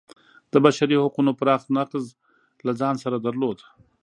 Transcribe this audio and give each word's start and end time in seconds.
د 0.51 0.53
بشري 0.65 0.95
حقونو 1.03 1.31
پراخ 1.39 1.61
نقض 1.77 2.05
له 2.65 2.71
ځان 2.79 2.95
سره 3.03 3.17
درلود. 3.25 3.57